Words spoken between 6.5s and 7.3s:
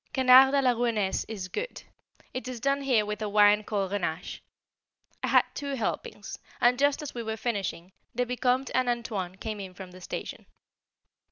and just as we